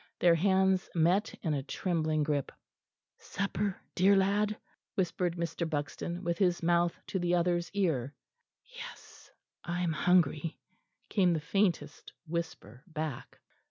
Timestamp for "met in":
0.95-1.53